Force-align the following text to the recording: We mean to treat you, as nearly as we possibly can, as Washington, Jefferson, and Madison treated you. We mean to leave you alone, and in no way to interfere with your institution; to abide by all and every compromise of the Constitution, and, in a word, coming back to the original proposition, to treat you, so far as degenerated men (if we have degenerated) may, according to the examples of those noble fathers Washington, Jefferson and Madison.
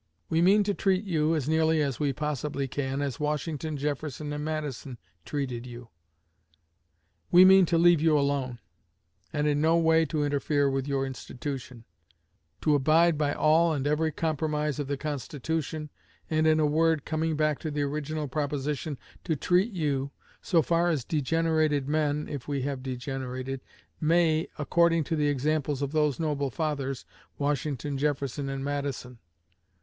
We 0.29 0.41
mean 0.41 0.63
to 0.63 0.73
treat 0.73 1.03
you, 1.03 1.35
as 1.35 1.47
nearly 1.47 1.79
as 1.79 1.99
we 1.99 2.11
possibly 2.11 2.67
can, 2.67 3.03
as 3.03 3.19
Washington, 3.19 3.77
Jefferson, 3.77 4.33
and 4.33 4.43
Madison 4.43 4.97
treated 5.25 5.67
you. 5.67 5.89
We 7.29 7.45
mean 7.45 7.67
to 7.67 7.77
leave 7.77 8.01
you 8.01 8.17
alone, 8.17 8.57
and 9.31 9.45
in 9.47 9.61
no 9.61 9.77
way 9.77 10.05
to 10.05 10.23
interfere 10.23 10.67
with 10.71 10.87
your 10.87 11.05
institution; 11.05 11.83
to 12.61 12.73
abide 12.73 13.15
by 13.15 13.33
all 13.35 13.73
and 13.73 13.85
every 13.85 14.11
compromise 14.11 14.79
of 14.79 14.87
the 14.87 14.97
Constitution, 14.97 15.91
and, 16.31 16.47
in 16.47 16.59
a 16.59 16.65
word, 16.65 17.05
coming 17.05 17.35
back 17.35 17.59
to 17.59 17.69
the 17.69 17.83
original 17.83 18.27
proposition, 18.27 18.97
to 19.23 19.35
treat 19.35 19.71
you, 19.71 20.09
so 20.41 20.63
far 20.63 20.89
as 20.89 21.05
degenerated 21.05 21.87
men 21.87 22.27
(if 22.27 22.47
we 22.47 22.63
have 22.63 22.81
degenerated) 22.81 23.61
may, 23.99 24.47
according 24.57 25.03
to 25.03 25.15
the 25.15 25.27
examples 25.27 25.83
of 25.83 25.91
those 25.91 26.19
noble 26.19 26.49
fathers 26.49 27.05
Washington, 27.37 27.99
Jefferson 27.99 28.49
and 28.49 28.65
Madison. 28.65 29.19